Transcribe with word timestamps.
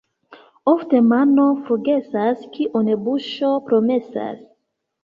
Ofte 0.71 1.01
mano 1.09 1.45
forgesas, 1.67 2.43
kion 2.57 2.93
buŝo 3.07 3.57
promesas. 3.71 4.47